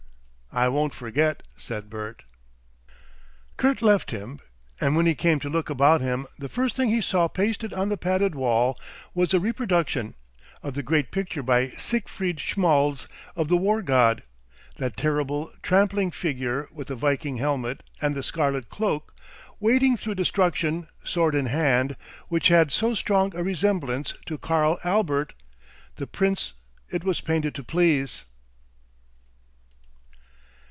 "I 0.53 0.67
won't 0.67 0.93
forget," 0.93 1.43
said 1.55 1.89
Bert. 1.89 2.23
Kurt 3.55 3.81
left 3.81 4.11
him, 4.11 4.41
and 4.81 4.97
when 4.97 5.05
he 5.05 5.15
came 5.15 5.39
to 5.39 5.49
look 5.49 5.69
about 5.69 6.01
him 6.01 6.27
the 6.37 6.49
first 6.49 6.75
thing 6.75 6.89
he 6.89 6.99
saw 6.99 7.29
pasted 7.29 7.71
on 7.73 7.87
the 7.87 7.95
padded 7.95 8.35
wall 8.35 8.77
was 9.13 9.33
a 9.33 9.39
reproduction, 9.39 10.13
of 10.61 10.73
the 10.73 10.83
great 10.83 11.09
picture 11.09 11.41
by 11.41 11.69
Siegfried 11.69 12.41
Schmalz 12.41 13.07
of 13.33 13.47
the 13.47 13.55
War 13.55 13.81
God, 13.81 14.23
that 14.75 14.97
terrible, 14.97 15.53
trampling 15.63 16.11
figure 16.11 16.67
with 16.73 16.89
the 16.89 16.97
viking 16.97 17.37
helmet 17.37 17.81
and 18.01 18.13
the 18.13 18.21
scarlet 18.21 18.67
cloak, 18.69 19.15
wading 19.61 19.95
through 19.95 20.15
destruction, 20.15 20.89
sword 21.01 21.33
in 21.33 21.45
hand, 21.45 21.95
which 22.27 22.49
had 22.49 22.73
so 22.73 22.93
strong 22.93 23.33
a 23.37 23.41
resemblance 23.41 24.15
to 24.25 24.37
Karl 24.37 24.77
Albert, 24.83 25.31
the 25.95 26.05
prince 26.07 26.55
it 26.91 27.05
was 27.05 27.21
painted 27.21 27.55
to 27.55 27.63
please. 27.63 28.25